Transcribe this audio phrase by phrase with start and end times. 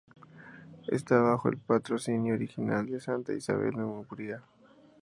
[0.87, 4.43] Está bajo el patrocinio original de Santa Isabel de Hungría.